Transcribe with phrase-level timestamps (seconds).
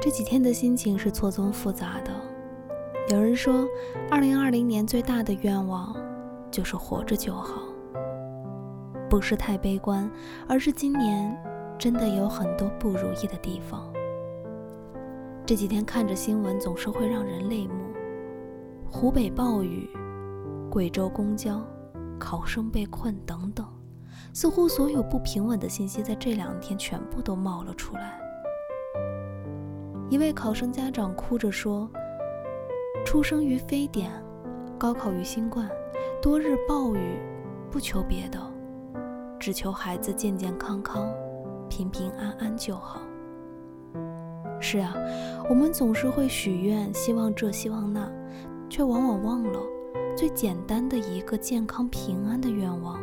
[0.00, 2.10] 这几天的心情是错综复杂的。
[3.10, 3.68] 有人说，
[4.10, 5.94] 二零二零年最大的愿望
[6.50, 7.60] 就是活着就好，
[9.10, 10.10] 不是太悲观，
[10.48, 11.36] 而是今年
[11.78, 13.92] 真的有很多不如意的地方。
[15.44, 17.74] 这几天看着新闻，总是会让人泪目。
[18.90, 19.86] 湖北暴雨，
[20.70, 21.60] 贵州公交，
[22.18, 23.66] 考生被困等等，
[24.32, 28.18] 似乎所有不平稳的信息在这两天全部都冒了出来。
[30.10, 31.88] 一位考生家长哭着说
[33.06, 34.10] ：“出生于非典，
[34.76, 35.70] 高考于新冠，
[36.20, 37.16] 多日暴雨，
[37.70, 38.40] 不求别的，
[39.38, 41.08] 只求孩子健健康康、
[41.68, 43.00] 平平安安就好。”
[44.58, 44.92] 是啊，
[45.48, 48.10] 我们总是会许愿，希望这，希望那，
[48.68, 49.60] 却往往忘了
[50.16, 53.00] 最简单的一个健康平安的愿望，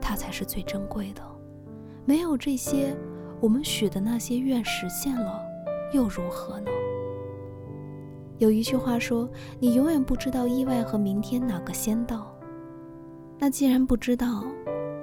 [0.00, 1.20] 它才是最珍贵的。
[2.04, 2.96] 没有这些，
[3.40, 5.42] 我们许的那些愿实现了。
[5.92, 6.70] 又如何呢？
[8.38, 9.28] 有一句话说
[9.60, 12.26] ：“你永远不知道意外和明天哪个先到。”
[13.38, 14.44] 那既然不知道，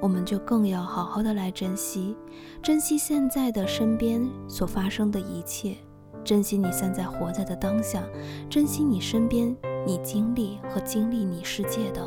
[0.01, 2.15] 我们就更要好好的来珍惜，
[2.61, 5.77] 珍惜现在的身边所发生的一切，
[6.23, 8.03] 珍惜你现在活在的当下，
[8.49, 12.05] 珍惜你身边你经历和经历你世界的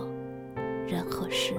[0.86, 1.55] 人和事。